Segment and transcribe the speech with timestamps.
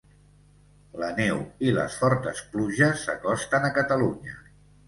[1.03, 4.39] La neu i les fortes pluges s'acosten a Catalunya